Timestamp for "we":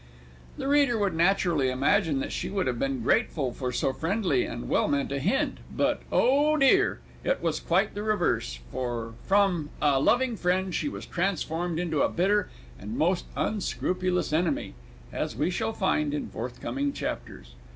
15.35-15.51